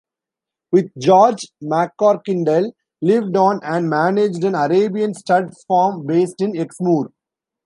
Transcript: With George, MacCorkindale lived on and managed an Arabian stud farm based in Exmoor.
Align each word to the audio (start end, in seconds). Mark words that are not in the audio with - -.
With 0.71 0.89
George, 0.97 1.47
MacCorkindale 1.61 2.71
lived 3.03 3.37
on 3.37 3.59
and 3.61 3.87
managed 3.87 4.43
an 4.43 4.55
Arabian 4.55 5.13
stud 5.13 5.53
farm 5.67 6.07
based 6.07 6.41
in 6.41 6.57
Exmoor. 6.57 7.11